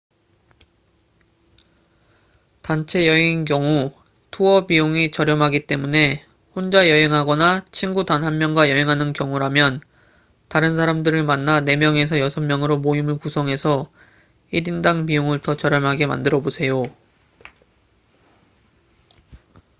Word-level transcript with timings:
단체 2.63 3.05
여행인 3.05 3.45
경우 3.45 3.93
투어 4.31 4.65
비용이 4.65 5.11
저렴하기 5.11 5.67
때문에 5.67 6.25
혼자 6.55 6.89
여행하거나 6.89 7.65
친구 7.71 8.03
단 8.03 8.23
한 8.23 8.39
명과 8.39 8.71
여행하는 8.71 9.13
경우라면 9.13 9.81
다른 10.49 10.75
사람들을 10.75 11.23
만나 11.23 11.61
4명에서 11.61 12.13
6명으로 12.29 12.79
모임을 12.81 13.17
구성해서 13.17 13.91
1인당 14.51 15.05
비용을 15.05 15.39
더 15.41 15.55
저렴하게 15.55 16.07
만들어 16.07 16.41
보세요 16.41 16.81